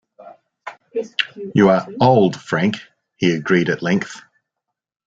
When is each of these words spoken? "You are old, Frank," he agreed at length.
"You 1.53 1.69
are 1.69 1.87
old, 1.99 2.35
Frank," 2.35 2.77
he 3.17 3.35
agreed 3.35 3.69
at 3.69 3.83
length. 3.83 4.19